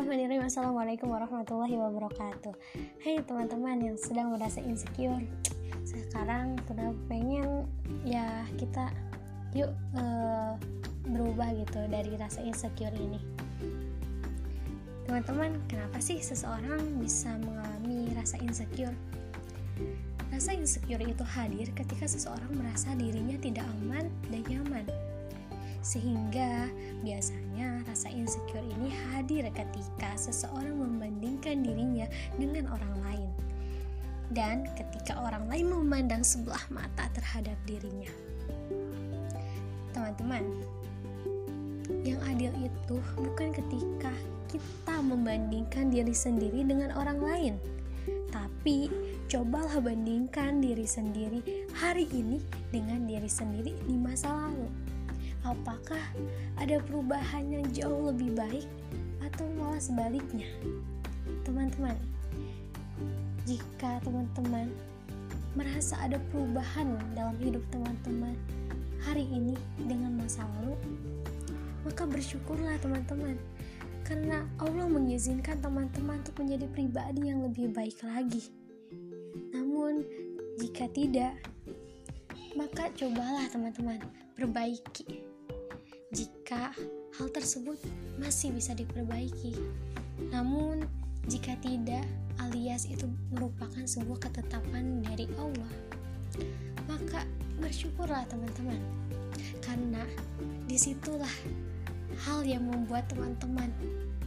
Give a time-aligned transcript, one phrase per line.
[0.00, 2.56] Assalamualaikum warahmatullahi wabarakatuh.
[3.04, 5.20] Hai teman-teman yang sedang merasa insecure
[5.84, 7.68] Sekarang sudah pengen
[8.00, 8.96] ya kita
[9.52, 10.56] yuk uh,
[11.04, 13.20] berubah gitu dari rasa insecure ini.
[15.04, 18.96] Teman-teman, kenapa sih seseorang bisa mengalami rasa insecure?
[20.32, 24.88] Rasa insecure itu hadir ketika seseorang merasa dirinya tidak aman dan nyaman
[25.80, 26.68] sehingga
[27.00, 33.30] biasanya rasa insecure ini hadir ketika seseorang membandingkan dirinya dengan orang lain.
[34.30, 38.12] Dan ketika orang lain memandang sebelah mata terhadap dirinya.
[39.90, 40.46] Teman-teman,
[42.06, 44.14] yang adil itu bukan ketika
[44.46, 47.54] kita membandingkan diri sendiri dengan orang lain,
[48.30, 48.86] tapi
[49.26, 51.42] cobalah bandingkan diri sendiri
[51.74, 52.38] hari ini
[52.70, 54.70] dengan diri sendiri di masa lalu
[55.50, 56.00] apakah
[56.62, 58.66] ada perubahan yang jauh lebih baik
[59.26, 60.46] atau malah sebaliknya?
[61.42, 61.98] Teman-teman
[63.48, 64.70] jika teman-teman
[65.58, 68.38] merasa ada perubahan dalam hidup teman-teman
[69.02, 69.58] hari ini
[69.90, 70.78] dengan masa lalu
[71.82, 73.34] maka bersyukurlah teman-teman.
[74.04, 78.50] Karena Allah mengizinkan teman-teman untuk menjadi pribadi yang lebih baik lagi.
[79.54, 80.02] Namun
[80.58, 81.38] jika tidak
[82.58, 84.02] maka cobalah teman-teman
[84.34, 85.22] perbaiki
[86.10, 86.74] jika
[87.18, 87.78] hal tersebut
[88.18, 89.54] masih bisa diperbaiki.
[90.34, 90.82] Namun,
[91.30, 92.02] jika tidak,
[92.42, 95.72] alias itu merupakan sebuah ketetapan dari Allah,
[96.90, 97.22] maka
[97.62, 98.82] bersyukurlah teman-teman,
[99.62, 100.02] karena
[100.66, 101.30] di situlah
[102.26, 103.70] hal yang membuat teman-teman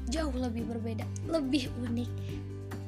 [0.07, 2.11] jauh lebih berbeda, lebih unik,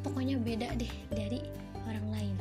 [0.08, 1.44] pokoknya beda deh dari
[1.84, 2.36] orang lain.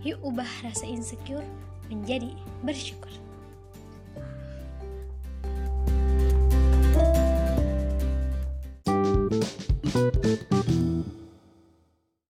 [0.00, 1.44] Yuk ubah rasa insecure
[1.92, 2.32] menjadi
[2.64, 3.12] bersyukur.